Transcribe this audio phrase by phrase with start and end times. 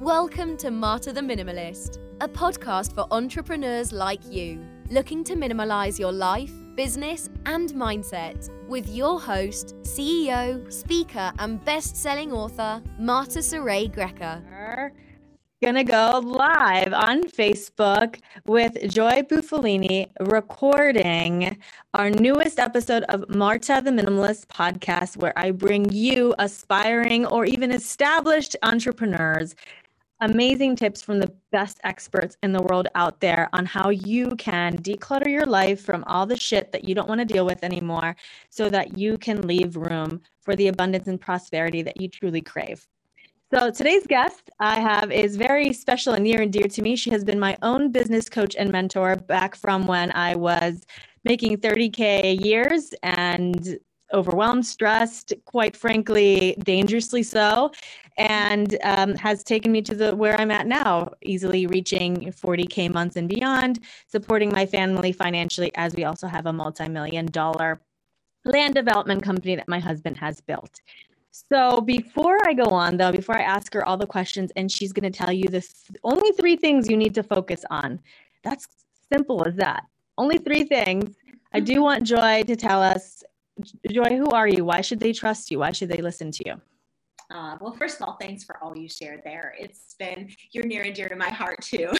[0.00, 6.10] Welcome to Marta the Minimalist, a podcast for entrepreneurs like you, looking to minimalize your
[6.10, 13.88] life, business, and mindset with your host, CEO, speaker, and best selling author, Marta Saray
[13.88, 14.42] Greca.
[15.62, 21.56] Gonna go live on Facebook with Joy Bufalini recording
[21.94, 27.70] our newest episode of Marta the Minimalist podcast, where I bring you aspiring or even
[27.70, 29.54] established entrepreneurs
[30.24, 34.76] amazing tips from the best experts in the world out there on how you can
[34.78, 38.16] declutter your life from all the shit that you don't want to deal with anymore
[38.48, 42.86] so that you can leave room for the abundance and prosperity that you truly crave.
[43.52, 46.96] So today's guest I have is very special and near and dear to me.
[46.96, 50.86] She has been my own business coach and mentor back from when I was
[51.24, 53.78] making 30K years and
[54.14, 57.72] overwhelmed, stressed, quite frankly, dangerously so,
[58.16, 63.16] and um, has taken me to the where I'm at now, easily reaching 40k months
[63.16, 67.80] and beyond, supporting my family financially, as we also have a multi-million dollar
[68.44, 70.80] land development company that my husband has built.
[71.30, 74.92] So before I go on, though, before I ask her all the questions, and she's
[74.92, 78.00] going to tell you the th- only three things you need to focus on.
[78.44, 78.68] That's
[79.12, 79.84] simple as that.
[80.16, 81.16] Only three things.
[81.52, 83.24] I do want Joy to tell us
[83.90, 84.64] Joy, who are you?
[84.64, 85.60] Why should they trust you?
[85.60, 86.60] Why should they listen to you?
[87.30, 89.54] Uh, well, first of all, thanks for all you shared there.
[89.58, 91.90] It's been, you're near and dear to my heart too.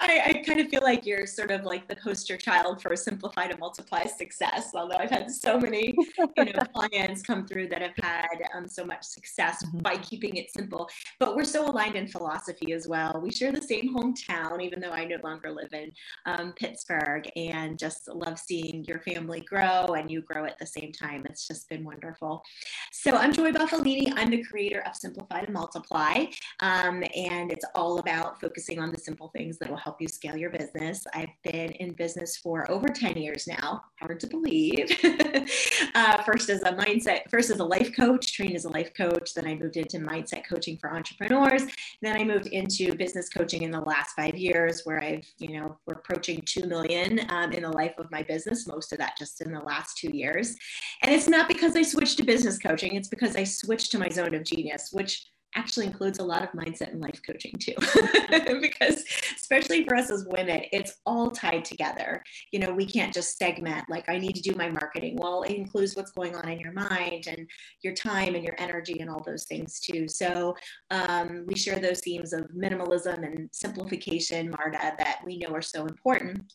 [0.00, 3.46] I, I, kind of feel like you're sort of like the poster child for simplify
[3.46, 4.70] to multiply success.
[4.74, 5.94] Although I've had so many,
[6.36, 9.78] you know, clients come through that have had um, so much success mm-hmm.
[9.78, 10.88] by keeping it simple.
[11.20, 13.20] But we're so aligned in philosophy as well.
[13.22, 15.92] We share the same hometown, even though I no longer live in
[16.26, 20.92] um, Pittsburgh, and just love seeing your family grow and you grow at the same
[20.92, 21.24] time.
[21.28, 22.42] It's just been wonderful.
[22.90, 24.12] So I'm Joy Bufalini.
[24.16, 26.26] I'm the creator of Simplify to Multiply,
[26.60, 30.36] um, and it's all about focusing on the simple things that will help you scale
[30.36, 31.04] your business.
[31.14, 33.82] I've been in business for over 10 years now.
[34.00, 34.90] Hard to believe.
[35.94, 39.34] uh, first as a mindset, first as a life coach, trained as a life coach.
[39.34, 41.64] Then I moved into mindset coaching for entrepreneurs.
[42.00, 45.76] Then I moved into business coaching in the last five years, where I've, you know,
[45.86, 49.40] we're approaching 2 million um, in the life of my business, most of that just
[49.40, 50.56] in the last two years.
[51.02, 54.08] And it's not because I switched to business coaching, it's because I switched to my
[54.08, 57.74] zone of genius, which actually includes a lot of mindset and life coaching too.
[58.60, 59.04] Because
[59.36, 62.22] especially for us as women it's all tied together.
[62.52, 65.16] You know we can't just segment like i need to do my marketing.
[65.16, 67.46] Well it includes what's going on in your mind and
[67.82, 70.08] your time and your energy and all those things too.
[70.08, 70.54] So
[70.90, 75.84] um, we share those themes of minimalism and simplification marta that we know are so
[75.86, 76.52] important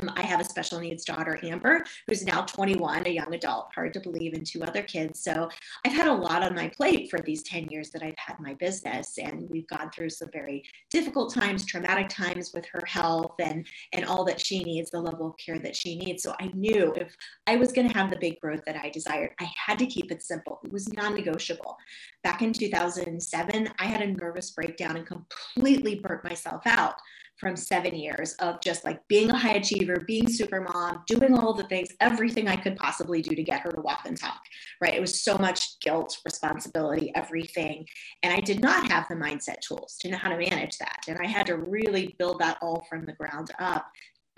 [0.00, 3.92] um, I have a special needs daughter, Amber, who's now 21, a young adult, hard
[3.94, 5.20] to believe, and two other kids.
[5.20, 5.48] So
[5.84, 8.54] I've had a lot on my plate for these 10 years that I've had my
[8.54, 9.18] business.
[9.18, 14.04] And we've gone through some very difficult times, traumatic times with her health and, and
[14.04, 16.22] all that she needs, the level of care that she needs.
[16.22, 19.30] So I knew if I was going to have the big growth that I desired,
[19.40, 20.60] I had to keep it simple.
[20.64, 21.76] It was non negotiable.
[22.22, 26.94] Back in 2007, I had a nervous breakdown and completely burnt myself out
[27.40, 31.54] from seven years of just like being a high achiever, being super mom, doing all
[31.54, 34.40] the things, everything I could possibly do to get her to walk and talk,
[34.80, 34.94] right?
[34.94, 37.86] It was so much guilt, responsibility, everything.
[38.22, 41.00] And I did not have the mindset tools to know how to manage that.
[41.08, 43.86] And I had to really build that all from the ground up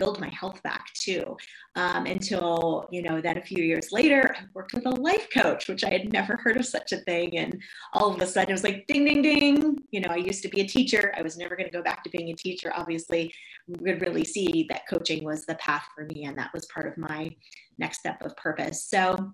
[0.03, 1.37] build my health back too.
[1.75, 5.69] Um, until, you know, then a few years later, I worked with a life coach,
[5.69, 7.37] which I had never heard of such a thing.
[7.37, 7.61] And
[7.93, 9.77] all of a sudden it was like, ding, ding, ding.
[9.91, 11.13] You know, I used to be a teacher.
[11.17, 12.71] I was never going to go back to being a teacher.
[12.75, 13.33] Obviously,
[13.67, 16.25] we could really see that coaching was the path for me.
[16.25, 17.29] And that was part of my
[17.77, 18.83] next step of purpose.
[18.83, 19.33] So,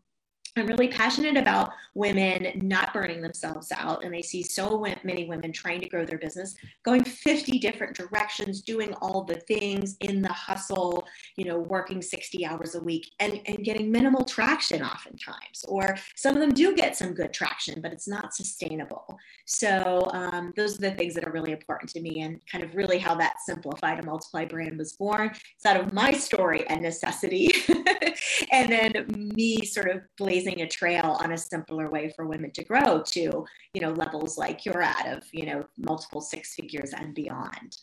[0.59, 4.03] I'm really passionate about women not burning themselves out.
[4.03, 8.61] And I see so many women trying to grow their business, going 50 different directions,
[8.61, 13.39] doing all the things in the hustle, you know, working 60 hours a week and,
[13.45, 15.63] and getting minimal traction oftentimes.
[15.67, 19.17] Or some of them do get some good traction, but it's not sustainable.
[19.45, 22.75] So um, those are the things that are really important to me and kind of
[22.75, 25.31] really how that Simplify to Multiply brand was born.
[25.55, 27.51] It's out of my story and necessity.
[28.51, 29.05] and then
[29.35, 33.45] me sort of blazing a trail on a simpler way for women to grow to,
[33.73, 37.77] you know, levels like you're at of, you know, multiple six figures and beyond.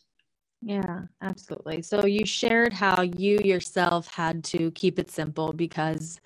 [0.62, 1.82] Yeah, absolutely.
[1.82, 6.20] So you shared how you yourself had to keep it simple because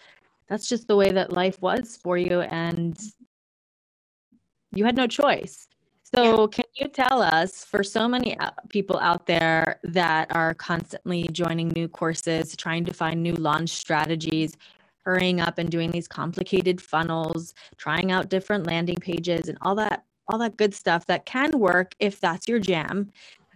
[0.49, 2.99] that's just the way that life was for you and
[4.73, 5.69] you had no choice.
[6.15, 11.29] So, can you tell us for so many uh, people out there that are constantly
[11.31, 14.57] joining new courses, trying to find new launch strategies,
[15.05, 20.05] hurrying up and doing these complicated funnels, trying out different landing pages and all that
[20.29, 23.11] all that good stuff that can work if that's your jam.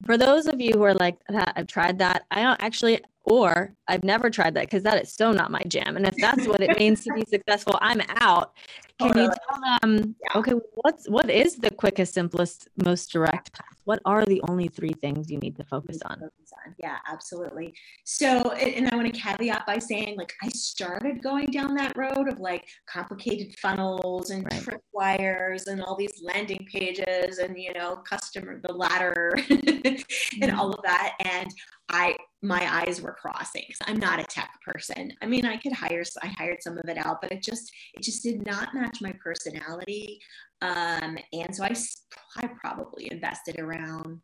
[0.05, 2.25] For those of you who are like I've tried that.
[2.31, 5.97] I don't actually, or I've never tried that because that is so not my jam.
[5.97, 8.53] And if that's what it means to be successful, I'm out.
[9.01, 10.39] Can you tell them, yeah.
[10.39, 13.81] okay, what's what is the quickest, simplest, most direct path?
[13.85, 16.21] What are the only three things you need to focus on?
[16.21, 16.75] Focus on.
[16.79, 17.75] Yeah, absolutely.
[18.05, 22.29] So, and I want to caveat by saying, like, I started going down that road
[22.29, 24.63] of like complicated funnels and right.
[24.63, 30.59] tripwires and all these landing pages and you know, customer the ladder and mm-hmm.
[30.59, 31.15] all of that.
[31.19, 31.51] And
[31.89, 35.11] I my eyes were crossing because I'm not a tech person.
[35.23, 38.03] I mean, I could hire I hired some of it out, but it just it
[38.03, 40.21] just did not match my personality.
[40.61, 41.75] Um, and so I
[42.37, 44.21] I probably invested around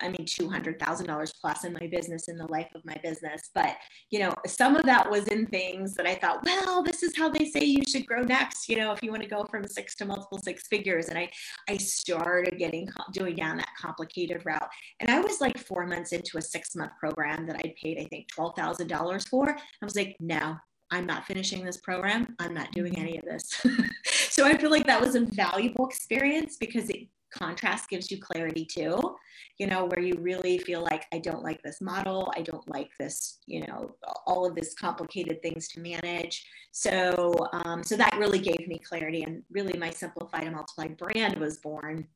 [0.00, 3.50] I mean, $200,000 plus in my business in the life of my business.
[3.54, 3.76] But,
[4.10, 7.28] you know, some of that was in things that I thought, well, this is how
[7.28, 9.94] they say you should grow next, you know, if you want to go from six
[9.96, 11.08] to multiple six figures.
[11.08, 11.30] And I,
[11.68, 14.68] I started getting, doing down that complicated route.
[15.00, 18.06] And I was like four months into a six month program that I paid, I
[18.06, 19.50] think, $12,000 for.
[19.50, 20.56] I was like, no,
[20.90, 22.34] I'm not finishing this program.
[22.38, 23.02] I'm not doing mm-hmm.
[23.02, 23.60] any of this.
[24.30, 28.64] so I feel like that was a valuable experience because it contrast gives you clarity
[28.64, 29.16] too
[29.58, 32.32] you know where you really feel like i don't like this model.
[32.36, 33.94] I don't like this you know
[34.26, 36.46] all of this complicated things to manage.
[36.72, 41.38] So um, so that really gave me clarity and really my simplified and multiplied brand
[41.38, 42.06] was born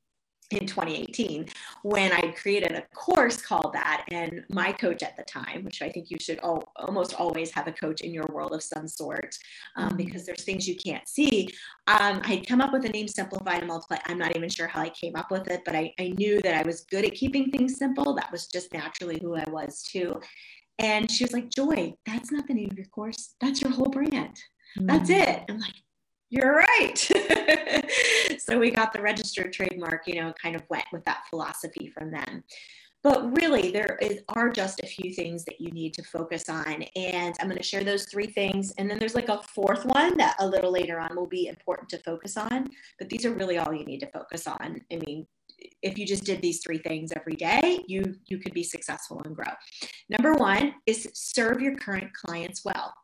[0.51, 1.47] in 2018
[1.83, 4.05] when I created a course called that.
[4.11, 7.67] And my coach at the time, which I think you should all, almost always have
[7.67, 9.37] a coach in your world of some sort,
[9.77, 9.97] um, mm-hmm.
[9.97, 11.49] because there's things you can't see.
[11.87, 13.99] Um, I come up with the name Simplify and Multiply.
[14.07, 16.55] I'm not even sure how I came up with it, but I, I knew that
[16.55, 18.15] I was good at keeping things simple.
[18.15, 20.21] That was just naturally who I was too.
[20.79, 23.35] And she was like, Joy, that's not the name of your course.
[23.41, 24.13] That's your whole brand.
[24.77, 24.87] Mm-hmm.
[24.87, 25.45] That's it.
[25.49, 25.75] I'm like,
[26.31, 26.99] you're right.
[28.39, 32.11] so we got the registered trademark, you know, kind of went with that philosophy from
[32.11, 32.45] them.
[33.03, 36.83] But really, there is, are just a few things that you need to focus on.
[36.97, 38.73] And I'm going to share those three things.
[38.77, 41.89] And then there's like a fourth one that a little later on will be important
[41.91, 42.69] to focus on.
[42.99, 44.81] But these are really all you need to focus on.
[44.93, 45.27] I mean,
[45.83, 49.35] if you just did these three things every day, you you could be successful and
[49.35, 49.53] grow.
[50.09, 52.95] Number one is serve your current clients well.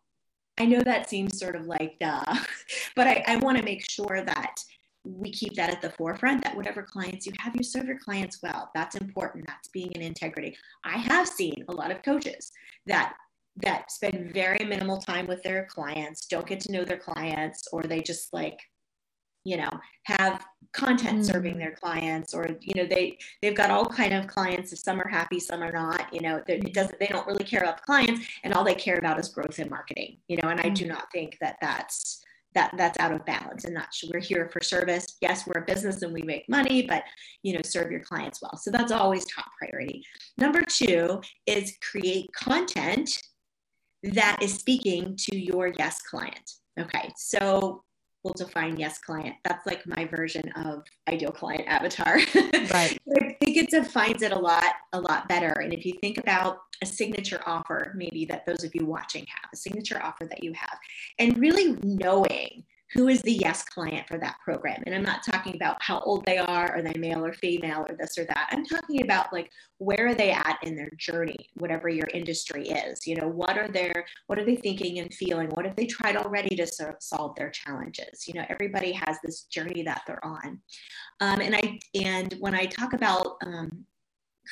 [0.58, 2.22] I know that seems sort of like duh,
[2.96, 4.56] but I, I want to make sure that
[5.04, 8.40] we keep that at the forefront that whatever clients you have, you serve your clients
[8.42, 8.70] well.
[8.74, 9.46] That's important.
[9.46, 10.56] That's being in integrity.
[10.82, 12.50] I have seen a lot of coaches
[12.86, 13.14] that
[13.62, 17.82] that spend very minimal time with their clients, don't get to know their clients, or
[17.82, 18.58] they just like
[19.44, 19.70] you know
[20.04, 21.24] have content mm.
[21.24, 25.00] serving their clients or you know they they've got all kind of clients if some
[25.00, 27.82] are happy some are not you know it doesn't they don't really care about the
[27.84, 30.66] clients and all they care about is growth and marketing you know and mm.
[30.66, 32.22] i do not think that that's
[32.54, 36.02] that that's out of balance and that's we're here for service yes we're a business
[36.02, 37.04] and we make money but
[37.42, 40.04] you know serve your clients well so that's always top priority
[40.38, 43.10] number two is create content
[44.02, 47.82] that is speaking to your yes client okay so
[48.24, 49.36] we'll define yes client.
[49.44, 52.18] That's like my version of ideal client avatar.
[52.72, 52.98] Right.
[53.14, 55.60] I think it defines it a lot, a lot better.
[55.60, 59.50] And if you think about a signature offer, maybe that those of you watching have,
[59.52, 60.78] a signature offer that you have,
[61.18, 64.82] and really knowing who is the yes client for that program?
[64.86, 67.96] And i'm not talking about how old they are are they male or female or
[67.98, 68.48] this or that.
[68.50, 73.06] I'm talking about like where are they at in their journey whatever your industry is?
[73.06, 75.48] You know what are their what are they thinking and feeling?
[75.50, 78.26] What have they tried already to so- solve their challenges?
[78.28, 80.60] You know everybody has this journey that they're on.
[81.20, 83.84] Um, and i and when i talk about um,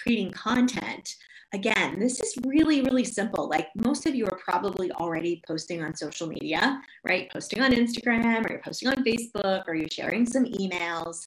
[0.02, 1.16] creating content
[1.52, 3.48] again, this is really, really simple.
[3.48, 7.30] Like most of you are probably already posting on social media, right?
[7.30, 11.22] Posting on Instagram or you're posting on Facebook or you're sharing some emails.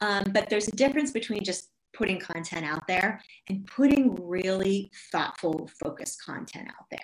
[0.00, 5.70] Um, but there's a difference between just putting content out there and putting really thoughtful,
[5.82, 7.00] focused content out there.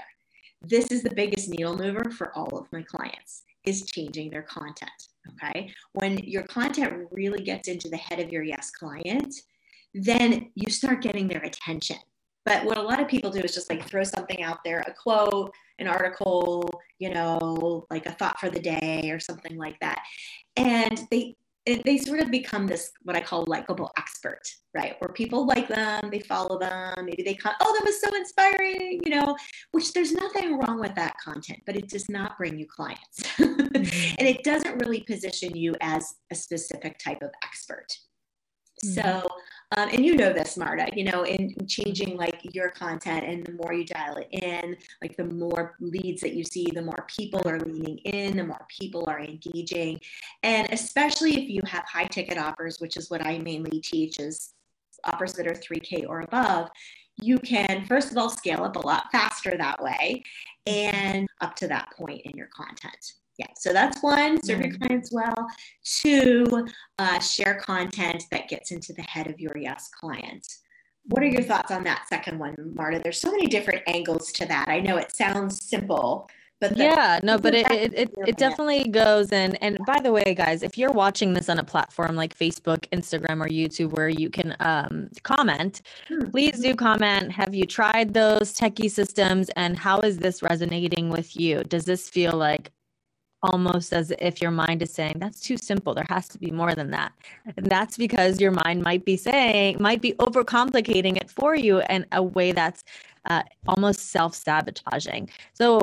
[0.63, 4.91] This is the biggest needle mover for all of my clients is changing their content.
[5.33, 5.73] Okay.
[5.93, 9.35] When your content really gets into the head of your yes client,
[9.95, 11.97] then you start getting their attention
[12.45, 14.93] but what a lot of people do is just like throw something out there, a
[14.93, 20.01] quote, an article, you know, like a thought for the day or something like that.
[20.57, 21.37] And they
[21.67, 24.43] they sort of become this what I call likable expert,
[24.75, 24.97] right?
[24.99, 29.01] Where people like them, they follow them, maybe they come, oh, that was so inspiring,
[29.03, 29.35] you know,
[29.73, 33.23] which there's nothing wrong with that content, but it does not bring you clients.
[33.39, 34.15] mm-hmm.
[34.19, 37.87] and it doesn't really position you as a specific type of expert.
[38.85, 39.01] Mm-hmm.
[39.01, 39.27] So
[39.77, 43.53] um, and you know this marta you know in changing like your content and the
[43.53, 47.41] more you dial it in like the more leads that you see the more people
[47.47, 49.99] are leaning in the more people are engaging.
[50.43, 54.55] And especially if you have high ticket offers which is what i mainly teach is
[55.05, 56.71] offers that are 3k or above
[57.21, 60.23] you can first of all scale up a lot faster that way
[60.67, 65.13] and up to that point in your content yeah so that's one serve your clients
[65.13, 65.47] well.
[65.85, 66.67] Two
[66.99, 70.47] uh, share content that gets into the head of your yes client.
[71.07, 72.99] What are your thoughts on that second one marta?
[73.03, 74.69] There's so many different angles to that.
[74.69, 76.29] I know it sounds simple
[76.61, 78.37] but yeah no but it it, it, it.
[78.37, 82.15] definitely goes in and by the way guys if you're watching this on a platform
[82.15, 86.31] like facebook instagram or youtube where you can um, comment hmm.
[86.31, 87.31] please do comment.
[87.33, 91.65] Have you tried those techie systems and how is this resonating with you?
[91.65, 92.71] Does this feel like
[93.45, 95.95] almost as if your mind is saying that's too simple.
[95.95, 97.13] There has to be more than that.
[97.57, 102.07] And that's because your mind might be saying might be overcomplicating it for you in
[102.13, 102.83] a way that's
[103.27, 105.31] uh, almost self-sabotaging.
[105.55, 105.81] So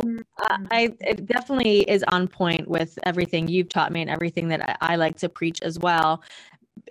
[0.49, 4.61] uh, i it definitely is on point with everything you've taught me and everything that
[4.69, 6.23] I, I like to preach as well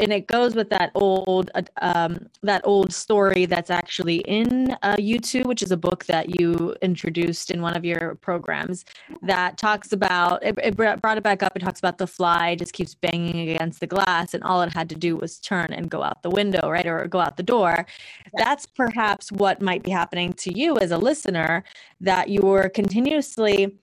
[0.00, 4.96] and it goes with that old uh, um, that old story that's actually in uh,
[4.96, 8.84] YouTube, which is a book that you introduced in one of your programs
[9.22, 11.52] that talks about it, it brought it back up.
[11.54, 14.88] It talks about the fly just keeps banging against the glass, and all it had
[14.88, 17.86] to do was turn and go out the window, right, or go out the door.
[18.34, 18.44] Yeah.
[18.44, 21.64] That's perhaps what might be happening to you as a listener
[22.00, 23.76] that you're continuously.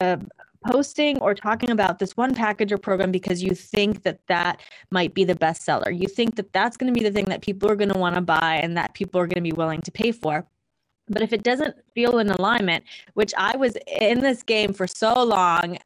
[0.00, 0.16] Uh,
[0.66, 4.60] posting or talking about this one package or program because you think that that
[4.90, 5.90] might be the best seller.
[5.90, 8.16] You think that that's going to be the thing that people are going to want
[8.16, 10.46] to buy and that people are going to be willing to pay for.
[11.10, 12.84] But if it doesn't feel in alignment,
[13.14, 15.78] which I was in this game for so long,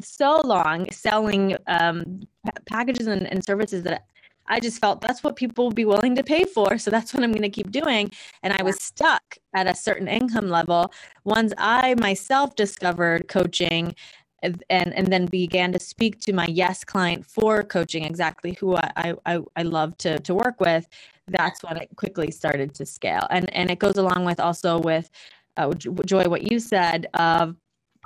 [0.00, 2.22] so long selling um,
[2.66, 4.06] packages and, and services that
[4.48, 6.78] I just felt that's what people would be willing to pay for.
[6.78, 8.10] So that's what I'm going to keep doing.
[8.42, 9.22] And I was stuck
[9.54, 10.92] at a certain income level.
[11.24, 13.94] Once I myself discovered coaching
[14.42, 19.14] and, and then began to speak to my yes client for coaching, exactly who I,
[19.26, 20.86] I, I love to, to work with,
[21.26, 23.26] that's when it quickly started to scale.
[23.30, 25.10] And, and it goes along with also with
[25.56, 27.56] uh, Joy, what you said of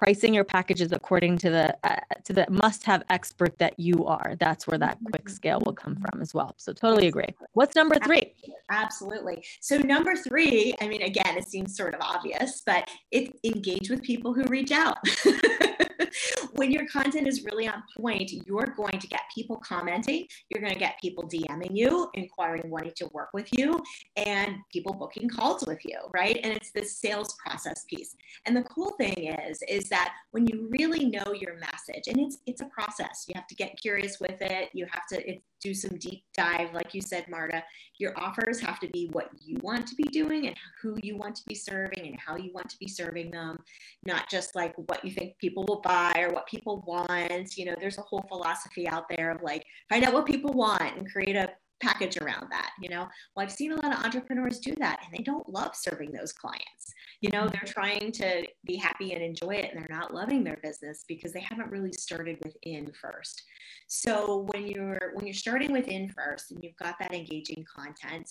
[0.03, 4.35] pricing your packages according to the uh, to the must have expert that you are.
[4.41, 5.35] That's where that quick mm-hmm.
[5.35, 6.55] scale will come from as well.
[6.57, 7.29] So totally agree.
[7.53, 8.35] What's number three?
[8.71, 9.45] Absolutely.
[9.61, 14.03] So number three i mean again it seems sort of obvious but it engage with
[14.03, 14.99] people who reach out
[16.55, 20.73] when your content is really on point, you're going to get people commenting, you're going
[20.73, 23.83] to get people DMing you, inquiring, wanting to work with you,
[24.17, 26.39] and people booking calls with you, right?
[26.43, 28.17] And it's this sales process piece.
[28.47, 32.39] And the cool thing is, is that when you really know your message, and it's
[32.47, 34.71] it's a process, you have to get curious with it.
[34.73, 37.63] You have to do some deep dive, like you said, Marta.
[37.99, 41.37] Your offers have to be what you want to be doing and who you want
[41.37, 43.59] to be serving and how you want to be serving them,
[44.05, 47.57] not just like what you think people buy or what people want.
[47.57, 50.97] You know, there's a whole philosophy out there of like find out what people want
[50.97, 51.51] and create a
[51.83, 53.09] package around that you know?
[53.35, 56.33] Well i've seen a lot of entrepreneurs do that and they don't love serving those
[56.33, 56.93] clients.
[57.21, 60.59] You know they're trying to be happy and enjoy it and they're not loving their
[60.63, 63.43] business because they haven't really started within first.
[63.87, 68.29] So when you're when you're starting within first and you've got that engaging content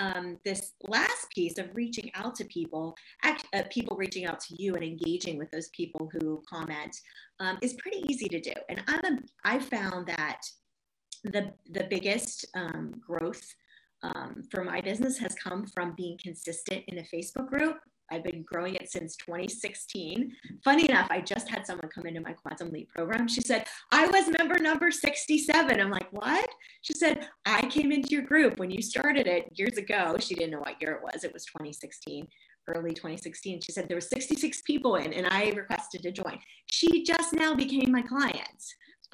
[0.00, 4.62] um, this last piece of reaching out to people act, uh, people reaching out to
[4.62, 6.94] you and engaging with those people who comment
[7.40, 8.52] um, is pretty easy to do.
[8.68, 10.40] And i'm a, i found that
[11.24, 13.42] the the biggest um, growth
[14.02, 17.78] um, for my business has come from being consistent in a Facebook group.
[18.12, 20.30] I've been growing it since 2016.
[20.62, 23.26] Funny enough, I just had someone come into my Quantum Leap program.
[23.26, 25.80] She said, I was member number 67.
[25.80, 26.46] I'm like, what?
[26.82, 30.16] She said, I came into your group when you started it years ago.
[30.20, 31.24] She didn't know what year it was.
[31.24, 32.28] It was 2016
[32.68, 36.38] early 2016 she said there were 66 people in and i requested to join
[36.70, 38.64] she just now became my client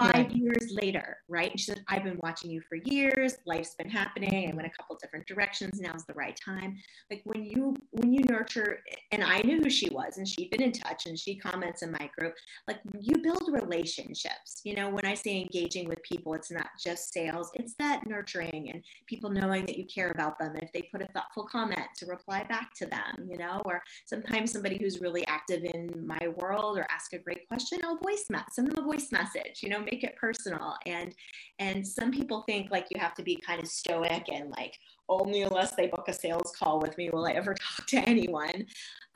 [0.00, 0.32] five right.
[0.32, 1.50] years later, right?
[1.50, 3.36] And she said, I've been watching you for years.
[3.44, 4.50] Life's been happening.
[4.50, 5.78] I went a couple different directions.
[5.80, 6.78] Now's the right time.
[7.10, 8.78] Like when you when you nurture,
[9.12, 11.92] and I knew who she was, and she'd been in touch, and she comments in
[11.92, 12.34] my group.
[12.66, 14.62] Like you build relationships.
[14.64, 17.50] You know, when I say engaging with people, it's not just sales.
[17.54, 20.54] It's that nurturing and people knowing that you care about them.
[20.54, 23.28] And if they put a thoughtful comment, to reply back to them.
[23.28, 27.46] You know, or sometimes somebody who's really active in my world or ask a great
[27.48, 29.62] question, I'll voice message, send them a voice message.
[29.62, 31.14] You know make it personal and
[31.58, 34.76] and some people think like you have to be kind of stoic and like
[35.10, 38.66] only unless they book a sales call with me will I ever talk to anyone.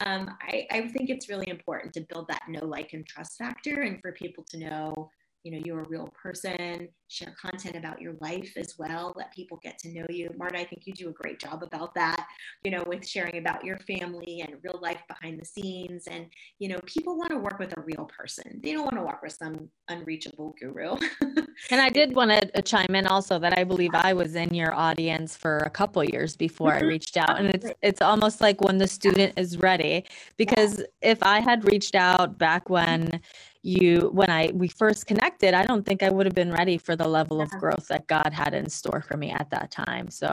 [0.01, 3.83] Um, I, I think it's really important to build that know, like, and trust factor,
[3.83, 5.11] and for people to know,
[5.45, 6.89] you know, you're a real person.
[7.09, 10.31] Share content about your life as well let people get to know you.
[10.37, 12.27] Marta i think you do a great job about that
[12.63, 16.07] you know with sharing about your family and real life behind the scenes.
[16.11, 16.27] And
[16.59, 18.61] you know people want to work with a real person.
[18.63, 20.97] They don't want to work with some unreachable guru.
[21.71, 24.53] And i did want to uh, chime in also that i believe i was in
[24.53, 26.89] your audience for a couple years before i mm-hmm.
[26.89, 27.39] reached out.
[27.39, 30.05] And it's it's almost like when the student is ready
[30.37, 33.21] because if i had reached out back when
[33.65, 36.95] you when I we first connected, I don't think I would have been ready for
[36.97, 37.45] the level yeah.
[37.45, 40.11] of growth that God had in store for me at that time.
[40.11, 40.31] So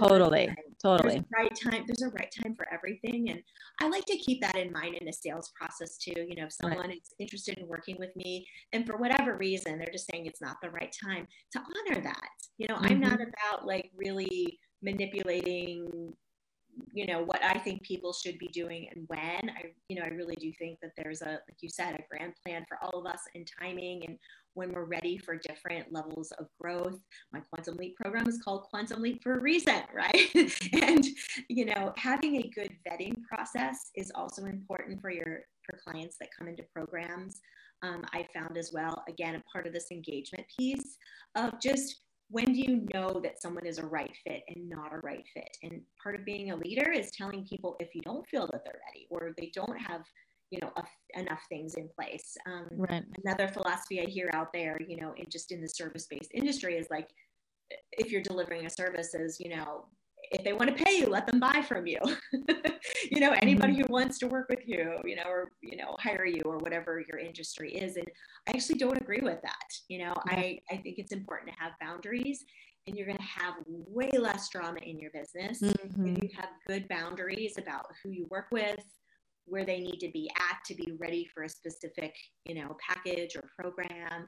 [0.00, 1.14] totally, totally.
[1.14, 1.84] There's right time.
[1.86, 3.30] There's a right time for everything.
[3.30, 3.42] And
[3.80, 6.26] I like to keep that in mind in a sales process too.
[6.28, 6.96] You know, if someone right.
[6.96, 10.56] is interested in working with me and for whatever reason they're just saying it's not
[10.62, 12.28] the right time, to honor that.
[12.58, 12.86] You know, mm-hmm.
[12.86, 16.12] I'm not about like really manipulating
[16.92, 19.50] you know what i think people should be doing and when.
[19.50, 22.34] I you know i really do think that there's a like you said a grand
[22.44, 24.18] plan for all of us in timing and
[24.54, 26.98] when we're ready for different levels of growth.
[27.32, 30.30] My quantum leap program is called quantum leap for a reason right?
[30.82, 31.04] And
[31.48, 36.28] you know having a good vetting process is also important for your for clients that
[36.36, 37.40] come into programs.
[37.84, 40.96] Um, i found as well again a part of this engagement piece
[41.34, 42.02] of just
[42.32, 45.56] when do you know that someone is a right fit and not a right fit?
[45.62, 48.80] And part of being a leader is telling people if you don't feel that they're
[48.88, 50.02] ready or they don't have
[50.50, 53.04] you know a, enough things in place um, right.
[53.24, 56.76] another philosophy i hear out there you know in just in the service based industry
[56.76, 57.08] is like
[57.92, 59.86] if you're delivering a service is you know
[60.30, 61.98] if they want to pay you, let them buy from you.
[63.10, 63.82] you know, anybody mm-hmm.
[63.82, 67.02] who wants to work with you, you know, or you know, hire you or whatever
[67.08, 67.96] your industry is.
[67.96, 68.06] And
[68.48, 69.66] I actually don't agree with that.
[69.88, 72.44] You know, I, I think it's important to have boundaries
[72.86, 76.06] and you're going to have way less drama in your business mm-hmm.
[76.06, 78.82] if you have good boundaries about who you work with
[79.46, 82.14] where they need to be at to be ready for a specific
[82.44, 84.26] you know package or program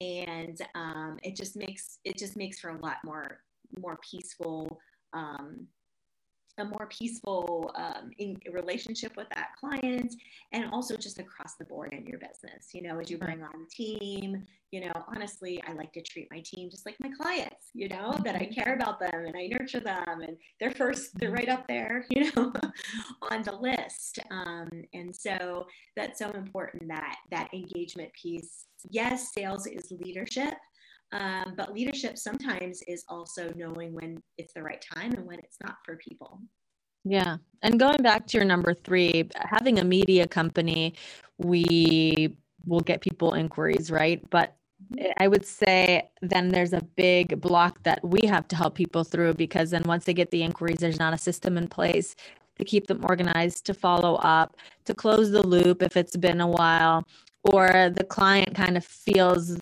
[0.00, 3.38] and um, it just makes it just makes for a lot more
[3.78, 4.78] more peaceful
[5.14, 5.66] um,
[6.58, 10.14] a more peaceful um, in relationship with that client
[10.52, 12.68] and also just across the board in your business.
[12.72, 16.26] You know as you bring on a team you know honestly i like to treat
[16.32, 18.60] my team just like my clients you know that i mm-hmm.
[18.60, 22.32] care about them and i nurture them and they're first they're right up there you
[22.34, 22.52] know
[23.30, 24.18] on the list.
[24.30, 28.66] Um, and so that's so important that that engagement piece.
[28.90, 30.54] Yes sales is leadership
[31.12, 35.58] um, but leadership sometimes is also knowing when it's the right time and when it's
[35.62, 36.40] not for people.
[37.04, 37.36] Yeah.
[37.62, 40.94] And going back to your number three, having a media company,
[41.38, 42.34] we
[42.66, 44.22] will get people inquiries, right?
[44.30, 44.56] But
[45.18, 49.34] I would say then there's a big block that we have to help people through
[49.34, 52.16] because then once they get the inquiries, there's not a system in place
[52.58, 56.46] to keep them organized, to follow up, to close the loop if it's been a
[56.46, 57.06] while,
[57.52, 59.58] or the client kind of feels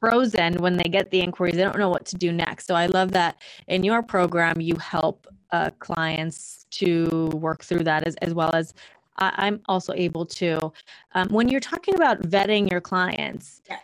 [0.00, 1.56] frozen when they get the inquiries.
[1.56, 2.66] They don't know what to do next.
[2.66, 8.06] So I love that in your program, you help uh, clients to work through that
[8.06, 8.74] as, as well as
[9.18, 10.72] I, am also able to.
[11.14, 13.78] Um, when you're talking about vetting your clients, yeah.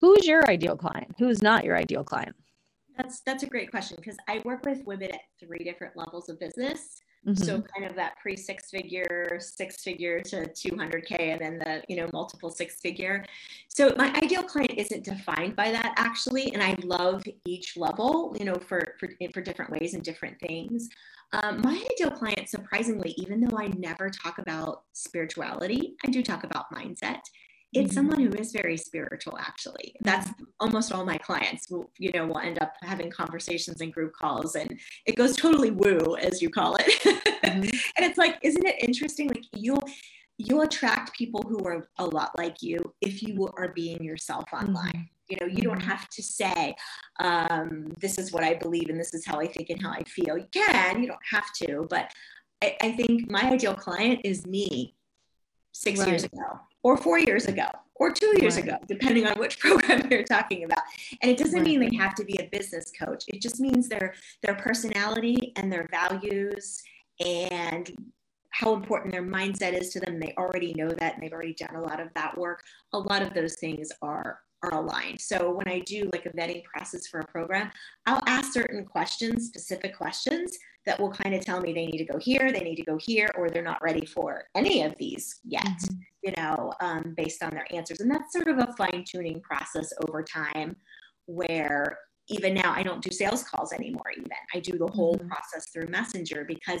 [0.00, 1.14] who's your ideal client?
[1.18, 2.36] Who's not your ideal client?
[2.96, 6.38] That's that's a great question because I work with women at three different levels of
[6.38, 7.00] business.
[7.26, 7.42] Mm-hmm.
[7.42, 11.96] So kind of that pre six figure, six figure to 200K and then the, you
[11.96, 13.24] know, multiple six figure.
[13.68, 16.52] So my ideal client isn't defined by that actually.
[16.52, 20.88] And I love each level, you know, for, for, for different ways and different things.
[21.32, 26.44] Um, my ideal client, surprisingly, even though I never talk about spirituality, I do talk
[26.44, 27.20] about mindset
[27.74, 27.94] it's mm-hmm.
[27.94, 32.38] someone who is very spiritual actually that's almost all my clients will you know will
[32.38, 36.76] end up having conversations and group calls and it goes totally woo as you call
[36.76, 37.62] it mm-hmm.
[37.62, 39.82] and it's like isn't it interesting like you'll
[40.38, 44.92] you'll attract people who are a lot like you if you are being yourself online
[44.92, 45.28] mm-hmm.
[45.28, 45.88] you know you don't mm-hmm.
[45.88, 46.74] have to say
[47.20, 50.02] um, this is what i believe and this is how i think and how i
[50.04, 52.10] feel you can you don't have to but
[52.62, 54.94] i, I think my ideal client is me
[55.74, 56.08] six right.
[56.08, 58.64] years ago or four years ago or two years right.
[58.64, 60.82] ago, depending on which program you're talking about.
[61.20, 61.64] And it doesn't right.
[61.64, 63.24] mean they have to be a business coach.
[63.28, 66.82] It just means their their personality and their values
[67.24, 67.90] and
[68.50, 70.20] how important their mindset is to them.
[70.20, 72.62] They already know that and they've already done a lot of that work.
[72.92, 75.20] A lot of those things are are aligned.
[75.20, 77.70] So when I do like a vetting process for a program,
[78.06, 82.04] I'll ask certain questions, specific questions that will kind of tell me they need to
[82.04, 85.40] go here, they need to go here, or they're not ready for any of these
[85.44, 85.94] yet, mm-hmm.
[86.22, 88.00] you know, um, based on their answers.
[88.00, 90.76] And that's sort of a fine tuning process over time
[91.26, 94.30] where even now I don't do sales calls anymore, even.
[94.54, 95.28] I do the whole mm-hmm.
[95.28, 96.80] process through Messenger because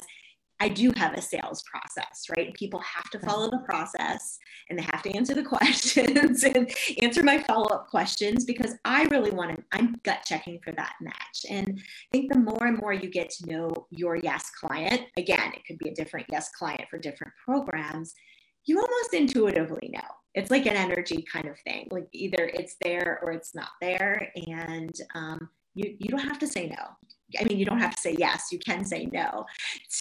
[0.60, 2.54] I do have a sales process, right?
[2.54, 4.38] People have to follow the process
[4.70, 9.04] and they have to answer the questions and answer my follow up questions because I
[9.04, 11.46] really want to, I'm gut checking for that match.
[11.50, 15.52] And I think the more and more you get to know your yes client, again,
[15.54, 18.14] it could be a different yes client for different programs,
[18.64, 20.00] you almost intuitively know.
[20.34, 21.88] It's like an energy kind of thing.
[21.90, 24.32] Like either it's there or it's not there.
[24.48, 26.84] And um, you, you don't have to say no.
[27.40, 29.44] I mean, you don't have to say yes, you can say no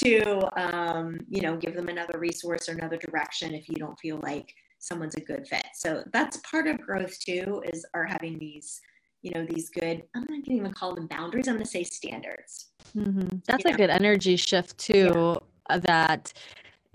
[0.01, 4.19] to, um, you know, give them another resource or another direction if you don't feel
[4.21, 5.65] like someone's a good fit.
[5.73, 8.81] So that's part of growth too, is are having these,
[9.21, 11.47] you know, these good, I'm not going to even call them boundaries.
[11.47, 12.67] I'm going to say standards.
[12.95, 13.37] Mm-hmm.
[13.47, 13.77] That's you a know?
[13.77, 15.35] good energy shift too, yeah.
[15.69, 16.33] Uh, that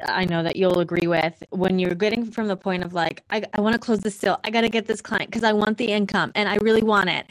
[0.06, 3.42] I know that you'll agree with when you're getting from the point of like, I,
[3.54, 4.38] I want to close this deal.
[4.44, 7.10] I got to get this client because I want the income and I really want
[7.10, 7.26] it.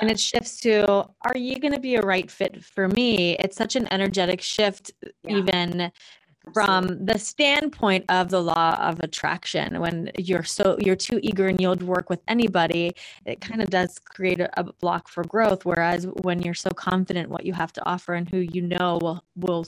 [0.00, 3.36] And it shifts to, are you going to be a right fit for me?
[3.36, 4.92] It's such an energetic shift,
[5.24, 5.36] yeah.
[5.36, 5.92] even
[6.54, 11.60] from the standpoint of the law of attraction when you're so you're too eager and
[11.60, 12.92] you'll work with anybody
[13.24, 17.30] it kind of does create a, a, block for growth whereas when you're so confident
[17.30, 19.66] what you have to offer and who you know will will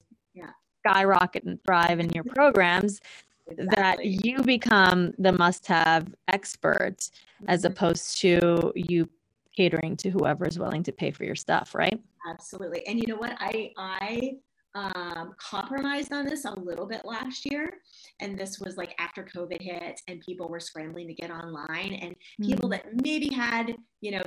[0.88, 3.01] skyrocket and thrive in your programs
[3.46, 3.66] exactly.
[3.77, 7.44] that you become the must have expert mm-hmm.
[7.48, 9.09] as opposed to you
[9.57, 13.16] catering to whoever is willing to pay for your stuff right absolutely and you know
[13.16, 14.33] what i i
[14.74, 17.79] um, compromised on this a little bit last year.
[18.20, 22.12] And this was like after COVID hit and people were scrambling to get online and
[22.12, 22.46] mm-hmm.
[22.51, 24.22] people that maybe had, you know,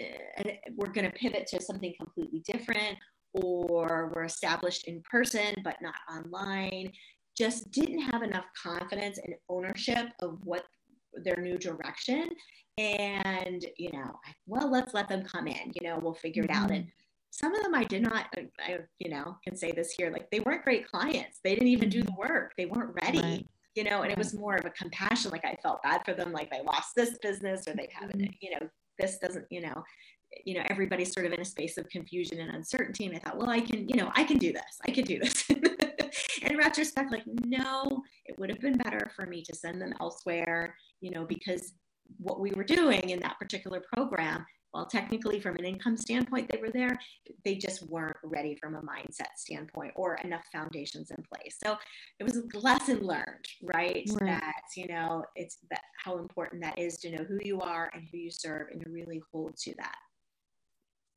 [0.00, 0.44] uh,
[0.76, 2.98] were going to pivot to something completely different
[3.34, 6.90] or were established in person but not online,
[7.36, 10.64] just didn't have enough confidence and ownership of what
[11.24, 12.30] their new direction.
[12.78, 14.12] And, you know,
[14.46, 16.70] well, let's let them come in, you know, we'll figure it out.
[16.70, 16.90] And mm-hmm.
[17.30, 18.26] some of them I did not,
[18.60, 21.38] I, you know, can say this here, like they weren't great clients.
[21.44, 22.32] They didn't even do the mm-hmm.
[22.32, 22.52] work.
[22.56, 23.20] They weren't ready.
[23.20, 25.30] Right you know, and it was more of a compassion.
[25.30, 28.32] Like I felt bad for them, like they lost this business or they haven't, mm-hmm.
[28.40, 28.68] you know,
[28.98, 29.82] this doesn't, you know,
[30.44, 33.36] you know everybody's sort of in a space of confusion and uncertainty and i thought
[33.36, 35.44] well i can you know i can do this i can do this.
[36.42, 40.76] In retrospect like no it would have been better for me to send them elsewhere
[41.00, 41.72] you know because
[42.18, 44.44] what we were doing in that particular program
[44.74, 46.98] while technically from an income standpoint they were there
[47.44, 51.56] they just weren't ready from a mindset standpoint or enough foundations in place.
[51.64, 51.76] So
[52.18, 54.20] it was a lesson learned right, right.
[54.20, 58.02] that you know it's that how important that is to know who you are and
[58.10, 59.96] who you serve and to really hold to that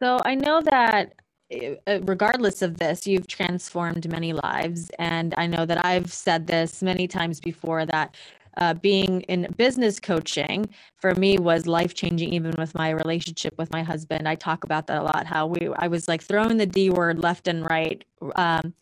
[0.01, 1.13] so I know that
[1.51, 4.91] eh, eh, regardless of this, you've transformed many lives.
[4.99, 8.15] And I know that I've said this many times before that
[8.57, 13.71] uh, being in business coaching for me was life changing, even with my relationship with
[13.71, 14.27] my husband.
[14.27, 15.27] I talk about that a lot.
[15.27, 18.03] How we, I was like throwing the D word left and right.
[18.36, 18.73] Um,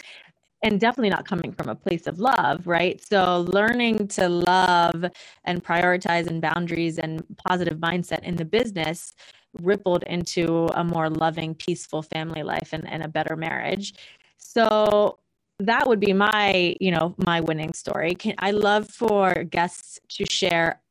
[0.63, 3.01] and definitely not coming from a place of love, right?
[3.05, 5.05] So learning to love
[5.43, 9.13] and prioritize and boundaries and positive mindset in the business
[9.61, 13.93] rippled into a more loving, peaceful family life and, and a better marriage.
[14.37, 15.19] So
[15.59, 18.15] that would be my, you know, my winning story.
[18.15, 20.81] Can, I love for guests to share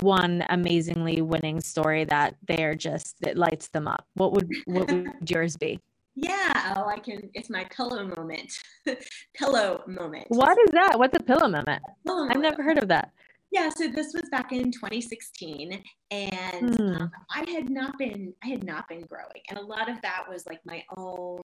[0.00, 4.06] one amazingly winning story that they're just that lights them up.
[4.14, 5.80] What would what would yours be?
[6.14, 7.30] Yeah, oh, I can.
[7.34, 8.52] It's my pillow moment.
[9.34, 10.26] pillow moment.
[10.28, 10.98] What is that?
[10.98, 11.82] What's a pillow moment?
[12.06, 12.36] Pillow moment.
[12.36, 13.10] I've never heard of that.
[13.50, 17.00] Yeah, so this was back in 2016, and mm.
[17.00, 20.24] um, I had not been I had not been growing, and a lot of that
[20.28, 21.42] was like my own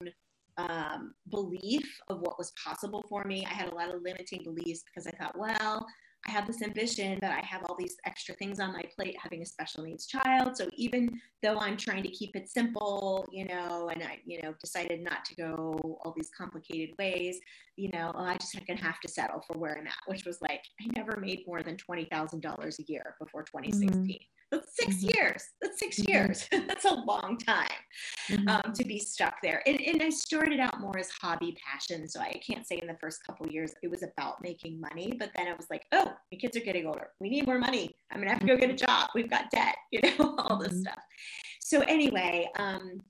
[0.57, 3.45] um, belief of what was possible for me.
[3.49, 5.85] I had a lot of limiting beliefs because I thought, well,
[6.27, 9.41] I have this ambition that I have all these extra things on my plate having
[9.41, 10.57] a special needs child.
[10.57, 14.53] So even though I'm trying to keep it simple, you know, and I, you know,
[14.61, 17.39] decided not to go all these complicated ways,
[17.77, 20.61] you know, I just gonna have to settle for where I'm at, which was like
[20.81, 23.99] I never made more than twenty thousand dollars a year before 2016.
[23.99, 24.11] Mm-hmm.
[24.51, 25.09] That's 6 mm-hmm.
[25.15, 25.43] years.
[25.61, 26.11] That's 6 mm-hmm.
[26.11, 26.47] years.
[26.67, 27.67] That's a long time
[28.29, 28.47] mm-hmm.
[28.47, 29.61] um, to be stuck there.
[29.65, 32.07] And, and I started out more as hobby passion.
[32.07, 35.31] So I can't say in the first couple years it was about making money, but
[35.35, 37.09] then I was like, oh, my kids are getting older.
[37.19, 37.95] We need more money.
[38.11, 39.09] I'm gonna have to go get a job.
[39.13, 40.81] We've got debt, you know, all this mm-hmm.
[40.81, 40.99] stuff.
[41.59, 43.01] So anyway, um,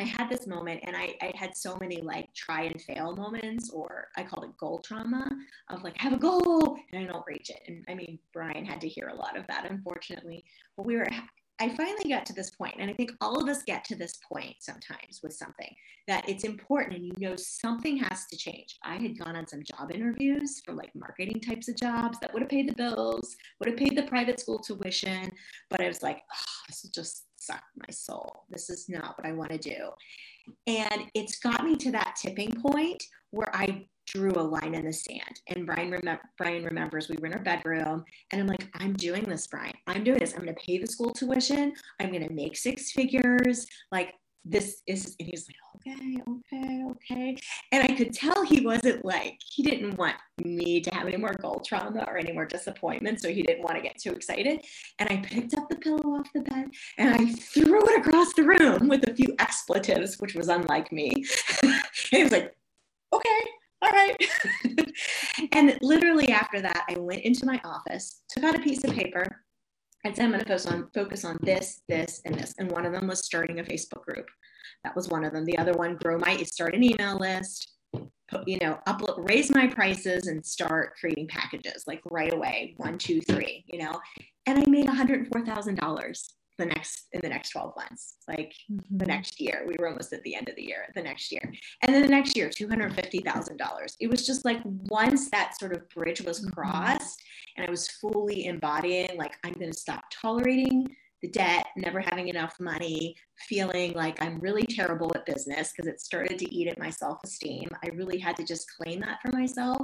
[0.00, 3.70] I had this moment and I, I had so many like try and fail moments,
[3.70, 5.28] or I call it goal trauma
[5.70, 7.60] of like, have a goal and I don't reach it.
[7.66, 10.44] And I mean, Brian had to hear a lot of that, unfortunately.
[10.76, 11.08] But we were,
[11.60, 14.20] I finally got to this point, and I think all of us get to this
[14.32, 15.74] point sometimes with something
[16.06, 18.76] that it's important and you know something has to change.
[18.84, 22.42] I had gone on some job interviews for like marketing types of jobs that would
[22.42, 25.32] have paid the bills, would have paid the private school tuition,
[25.68, 28.44] but I was like, oh, this will just suck my soul.
[28.50, 29.90] This is not what I want to do.
[30.66, 34.92] And it's got me to that tipping point where I drew a line in the
[34.92, 35.40] sand.
[35.48, 35.94] And Brian,
[36.38, 39.74] Brian remembers we were in our bedroom and I'm like, I'm doing this, Brian.
[39.86, 40.32] I'm doing this.
[40.32, 41.72] I'm going to pay the school tuition.
[42.00, 43.66] I'm going to make six figures.
[43.92, 47.36] Like, this is, and he's like, okay, okay, okay.
[47.72, 51.34] And I could tell he wasn't like, he didn't want me to have any more
[51.34, 53.20] goal trauma or any more disappointment.
[53.20, 54.64] So he didn't want to get too excited.
[54.98, 58.44] And I picked up the pillow off the bed and I threw it across the
[58.44, 61.24] room with a few expletives, which was unlike me.
[62.10, 62.54] he was like,
[63.12, 63.40] okay,
[63.82, 64.16] all right.
[65.52, 69.44] and literally after that, I went into my office, took out a piece of paper,
[70.04, 72.54] and said, I'm going to focus on focus on this, this, and this.
[72.58, 74.26] And one of them was starting a Facebook group.
[74.84, 75.44] That was one of them.
[75.44, 77.72] The other one, grow my start an email list,
[78.46, 82.74] you know, upload, raise my prices, and start creating packages like right away.
[82.76, 83.64] One, two, three.
[83.66, 84.00] You know,
[84.46, 88.16] and I made one hundred four thousand dollars the next in the next 12 months
[88.26, 88.98] like mm-hmm.
[88.98, 89.64] the next year.
[89.66, 91.52] We were almost at the end of the year the next year.
[91.82, 96.20] And then the next year $250000 it was just like once that sort of bridge
[96.20, 96.50] was mm-hmm.
[96.50, 97.22] crossed
[97.56, 100.86] and i was fully embodying like i'm going to stop tolerating
[101.22, 103.16] the debt never having enough money
[103.48, 107.68] feeling like i'm really terrible at business because it started to eat at my self-esteem.
[107.82, 109.82] I really had to just claim that for myself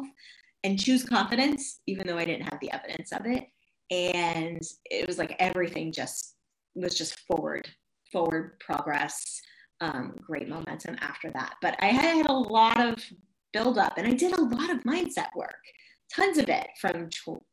[0.62, 3.44] and choose confidence even though i didn't have the evidence of it.
[3.90, 6.33] And it was like everything just
[6.74, 7.68] was just forward,
[8.12, 9.40] forward progress,
[9.80, 11.54] um, great momentum after that.
[11.60, 13.02] But I had a lot of
[13.52, 15.54] buildup and I did a lot of mindset work,
[16.14, 17.08] tons of it from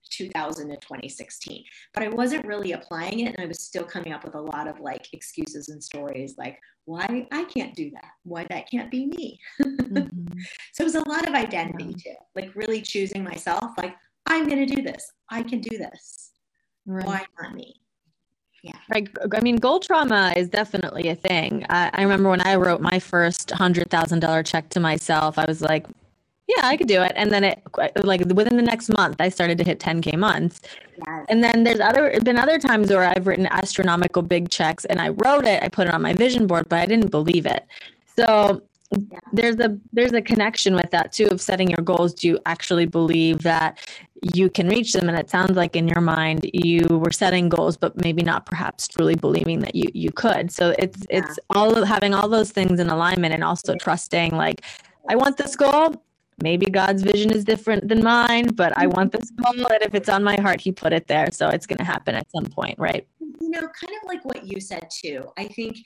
[0.09, 1.63] 2000 to 2016.
[1.93, 4.67] But I wasn't really applying it and I was still coming up with a lot
[4.67, 9.07] of like excuses and stories like, why I can't do that, why that can't be
[9.07, 9.39] me.
[9.91, 10.39] Mm-hmm.
[10.71, 12.13] so it was a lot of identity yeah.
[12.13, 13.93] too, like really choosing myself, like,
[14.25, 16.31] I'm going to do this, I can do this.
[16.85, 17.05] Right.
[17.05, 17.80] Why not me?
[18.61, 18.77] Yeah.
[18.91, 19.09] Right.
[19.33, 21.65] I mean, goal trauma is definitely a thing.
[21.69, 25.45] I, I remember when I wrote my first hundred thousand dollar check to myself, I
[25.45, 25.87] was like,
[26.47, 27.13] yeah, I could do it.
[27.15, 27.61] And then it
[28.03, 30.61] like within the next month, I started to hit 10k months.
[30.97, 31.25] Yes.
[31.29, 35.09] And then there's other been other times where I've written astronomical big checks and I
[35.09, 37.65] wrote it, I put it on my vision board, but I didn't believe it.
[38.15, 39.19] So yeah.
[39.31, 42.13] there's a there's a connection with that too of setting your goals.
[42.13, 43.79] Do you actually believe that
[44.35, 45.07] you can reach them?
[45.07, 48.87] And it sounds like in your mind you were setting goals but maybe not perhaps
[48.87, 50.51] truly believing that you you could.
[50.51, 51.19] So it's yeah.
[51.19, 54.61] it's all of having all those things in alignment and also trusting like
[55.09, 56.03] i want this goal.
[56.43, 59.53] Maybe god's vision is different than mine but i want this goal.
[59.53, 59.71] Mm-hmm.
[59.73, 61.31] And if it's on my heart he put it there.
[61.31, 63.07] So it's going to happen at some point right?
[63.39, 65.29] You know kind of like what you said too.
[65.37, 65.77] I think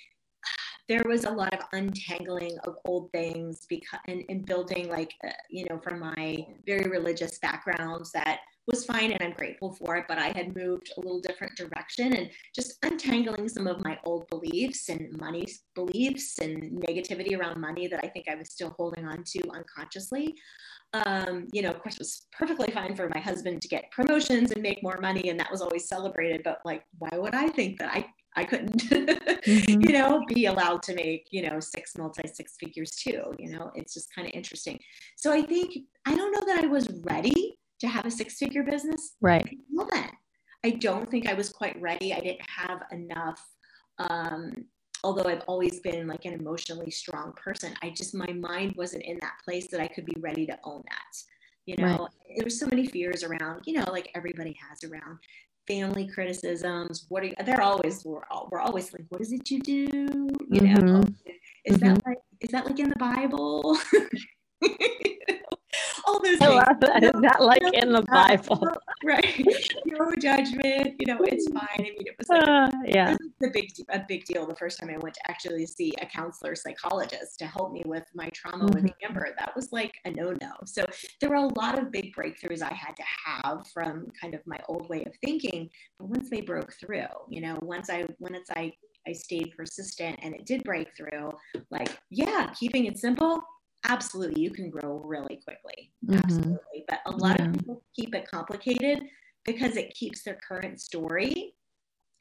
[0.88, 5.32] there was a lot of untangling of old things because and, and building like uh,
[5.50, 10.06] you know from my very religious backgrounds that was fine and I'm grateful for it,
[10.08, 14.28] but I had moved a little different direction and just untangling some of my old
[14.28, 15.46] beliefs and money
[15.76, 20.36] beliefs and negativity around money that I think I was still holding on to unconsciously.
[20.94, 24.52] Um, you know, of course, it was perfectly fine for my husband to get promotions
[24.52, 26.42] and make more money, and that was always celebrated.
[26.44, 29.82] But like, why would I think that I I couldn't, mm-hmm.
[29.82, 33.34] you know, be allowed to make, you know, six multi six figures too.
[33.40, 34.80] You know, it's just kind of interesting.
[35.18, 38.64] So I think, I don't know that I was ready to have a six figure
[38.64, 39.16] business.
[39.22, 39.58] Right.
[39.72, 40.10] Woman.
[40.64, 42.14] I don't think I was quite ready.
[42.14, 43.42] I didn't have enough.
[44.00, 44.66] Um,
[45.04, 49.20] although I've always been like an emotionally strong person, I just, my mind wasn't in
[49.22, 51.18] that place that I could be ready to own that
[51.66, 52.10] you know right.
[52.36, 55.18] there was so many fears around you know like everybody has around
[55.68, 59.60] family criticisms what are you they're always we're, we're always like what is it you
[59.60, 60.86] do you mm-hmm.
[60.86, 61.04] know
[61.66, 61.94] is mm-hmm.
[61.94, 63.78] that like is that like in the bible
[66.06, 67.04] all those I love that.
[67.04, 68.68] Is that like you know, in the Bible?
[69.04, 69.46] Right.
[69.86, 70.96] No judgment.
[71.00, 71.68] You know, it's fine.
[71.80, 74.56] I mean, it was like uh, yeah, it was a big a big deal the
[74.56, 78.30] first time I went to actually see a counselor psychologist to help me with my
[78.30, 78.84] trauma mm-hmm.
[78.84, 79.28] with Amber.
[79.38, 80.52] That was like a no no.
[80.66, 80.86] So
[81.22, 84.60] there were a lot of big breakthroughs I had to have from kind of my
[84.68, 85.70] old way of thinking.
[86.00, 88.72] But once they broke through, you know, once I once I
[89.08, 91.32] I stayed persistent and it did break through,
[91.70, 93.44] like yeah, keeping it simple
[93.90, 96.16] absolutely you can grow really quickly mm-hmm.
[96.24, 97.48] absolutely but a lot yeah.
[97.48, 99.04] of people keep it complicated
[99.46, 101.54] because it keeps their current story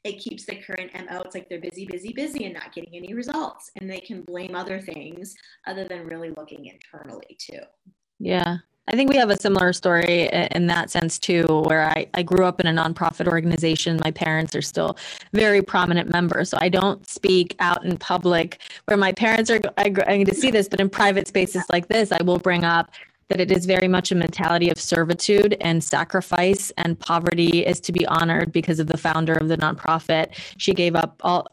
[0.03, 3.13] it keeps the current mo it's like they're busy busy busy and not getting any
[3.13, 5.35] results and they can blame other things
[5.67, 7.59] other than really looking internally too
[8.19, 12.21] yeah I think we have a similar story in that sense too, where I, I
[12.21, 13.99] grew up in a nonprofit organization.
[14.03, 14.95] My parents are still
[15.33, 16.49] very prominent members.
[16.49, 20.69] So I don't speak out in public where my parents are going to see this,
[20.69, 22.91] but in private spaces like this, I will bring up
[23.29, 27.91] that it is very much a mentality of servitude and sacrifice, and poverty is to
[27.91, 30.27] be honored because of the founder of the nonprofit.
[30.57, 31.47] She gave up all,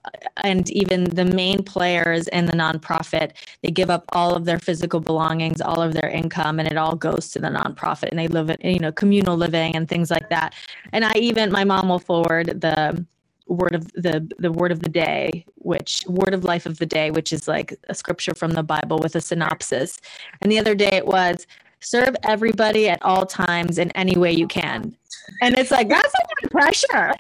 [0.45, 3.33] and even the main players in the nonprofit,
[3.63, 6.95] they give up all of their physical belongings, all of their income, and it all
[6.95, 8.11] goes to the nonprofit.
[8.11, 10.55] And they live in, you know, communal living and things like that.
[10.93, 13.05] And I even, my mom will forward the,
[13.47, 17.11] word of the the word of the day which word of life of the day
[17.11, 20.01] which is like a scripture from the bible with a synopsis.
[20.41, 21.47] And the other day it was
[21.81, 24.97] serve everybody at all times in any way you can.
[25.41, 27.13] And it's like that's a lot of pressure.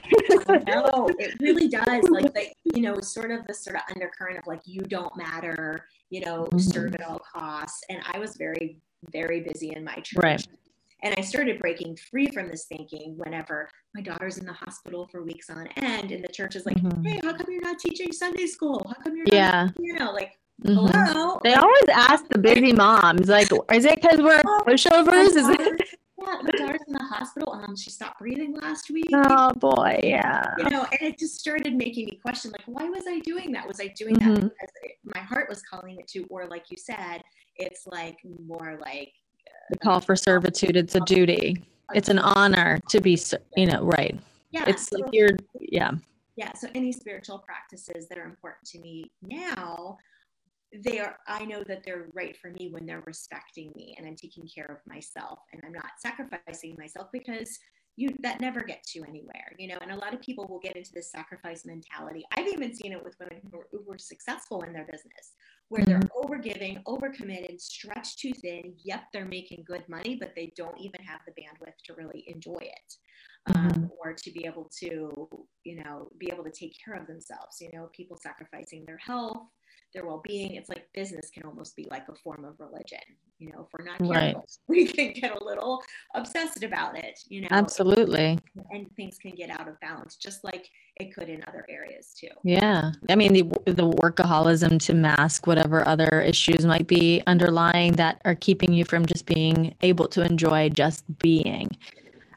[0.67, 4.47] No it really does like the, you know sort of the sort of undercurrent of
[4.47, 6.59] like you don't matter you know mm-hmm.
[6.59, 7.83] serve at all costs.
[7.89, 8.79] And i was very
[9.11, 10.47] very busy in my church right
[11.03, 15.23] and I started breaking free from this thinking whenever my daughter's in the hospital for
[15.23, 17.03] weeks on end, and the church is like, mm-hmm.
[17.03, 18.85] "Hey, how come you're not teaching Sunday school?
[18.89, 19.65] How come you're yeah.
[19.65, 20.33] not, you know, like."
[20.65, 20.97] Mm-hmm.
[20.97, 21.41] Hello.
[21.43, 25.35] They like, always ask the busy moms, like, is it because we're oh, pushovers?
[25.37, 25.99] Is it?
[26.25, 27.53] Yeah, my daughter's in the hospital.
[27.53, 29.11] Um, she stopped breathing last week.
[29.13, 30.55] Oh boy, yeah.
[30.59, 33.67] You know, and it just started making me question, like, why was I doing that?
[33.67, 34.35] Was I doing mm-hmm.
[34.35, 37.23] that because it, my heart was calling it to, or like you said,
[37.57, 39.13] it's like more like
[39.73, 40.77] the call for servitude.
[40.77, 41.63] It's a duty.
[41.95, 43.19] It's an honor to be
[43.57, 44.19] you know right.
[44.51, 45.93] Yeah it's like you're yeah.
[46.37, 49.97] Yeah so any spiritual practices that are important to me now
[50.85, 54.17] they are i know that they're right for me when they're respecting me and i'm
[54.17, 57.59] taking care of myself and i'm not sacrificing myself because
[57.97, 60.77] you that never gets you anywhere you know and a lot of people will get
[60.77, 62.25] into this sacrifice mentality.
[62.35, 65.33] I've even seen it with women who are successful in their business
[65.73, 66.25] where they're mm-hmm.
[66.25, 70.79] over giving over committed stretched too thin yep they're making good money but they don't
[70.79, 72.95] even have the bandwidth to really enjoy it
[73.57, 73.87] um, mm-hmm.
[73.99, 75.27] or to be able to
[75.65, 79.47] you know be able to take care of themselves you know people sacrificing their health
[79.95, 82.99] their well-being it's like business can almost be like a form of religion
[83.39, 84.37] you know if we're not careful right.
[84.69, 85.83] we can get a little
[86.15, 88.39] obsessed about it you know absolutely.
[88.71, 92.29] and things can get out of balance just like it could in other areas too.
[92.45, 92.93] Yeah.
[93.09, 98.35] I mean the, the workaholism to mask whatever other issues might be underlying that are
[98.35, 101.71] keeping you from just being able to enjoy just being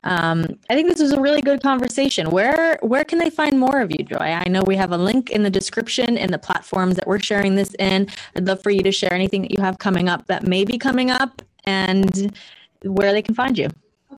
[0.06, 2.30] um, I think this was a really good conversation.
[2.30, 4.18] Where where can they find more of you, Joy?
[4.18, 7.56] I know we have a link in the description in the platforms that we're sharing
[7.56, 8.08] this in.
[8.36, 10.78] I'd love for you to share anything that you have coming up that may be
[10.78, 12.38] coming up and
[12.84, 13.70] where they can find you.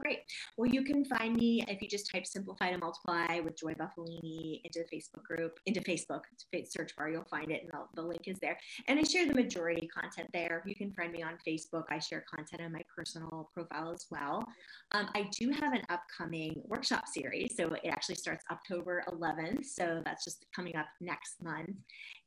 [0.07, 0.19] Great.
[0.55, 4.61] Well, you can find me if you just type Simplify to Multiply with Joy Bufalini
[4.63, 6.21] into the Facebook group, into Facebook
[6.63, 8.57] search bar, you'll find it and the, the link is there.
[8.87, 10.63] And I share the majority content there.
[10.65, 11.83] You can find me on Facebook.
[11.89, 14.45] I share content on my personal profile as well.
[14.93, 17.57] Um, I do have an upcoming workshop series.
[17.57, 19.65] So it actually starts October 11th.
[19.65, 21.71] So that's just coming up next month.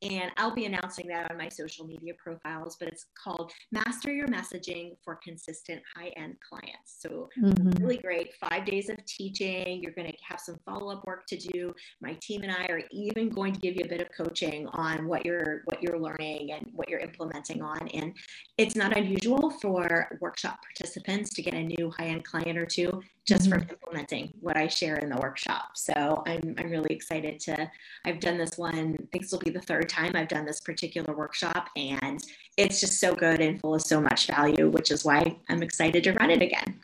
[0.03, 4.27] And I'll be announcing that on my social media profiles, but it's called Master Your
[4.27, 6.97] Messaging for Consistent High End Clients.
[6.99, 7.70] So, mm-hmm.
[7.79, 8.33] Really great.
[8.35, 9.81] Five days of teaching.
[9.81, 11.73] You're going to have some follow up work to do.
[12.01, 15.07] My team and I are even going to give you a bit of coaching on
[15.07, 17.87] what you're what you're learning and what you're implementing on.
[17.89, 18.13] And
[18.57, 23.01] it's not unusual for workshop participants to get a new high end client or two
[23.25, 23.71] just from mm-hmm.
[23.71, 25.71] implementing what I share in the workshop.
[25.75, 27.69] So I'm, I'm really excited to,
[28.05, 30.59] I've done this one, I think this will be the third time I've done this
[30.59, 32.19] particular workshop and
[32.57, 36.03] it's just so good and full of so much value, which is why I'm excited
[36.05, 36.79] to run it again.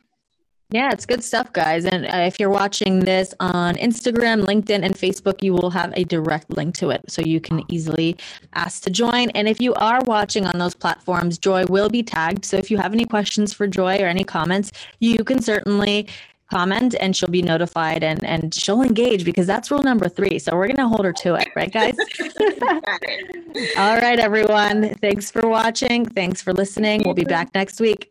[0.70, 1.86] Yeah, it's good stuff, guys.
[1.86, 6.04] And uh, if you're watching this on Instagram, LinkedIn, and Facebook, you will have a
[6.04, 7.10] direct link to it.
[7.10, 8.18] So you can easily
[8.54, 9.30] ask to join.
[9.30, 12.44] And if you are watching on those platforms, Joy will be tagged.
[12.44, 16.08] So if you have any questions for Joy or any comments, you can certainly
[16.52, 20.56] comment and she'll be notified and and she'll engage because that's rule number three so
[20.56, 21.94] we're going to hold her to it right guys
[23.78, 28.10] all right everyone thanks for watching thanks for listening we'll be back next week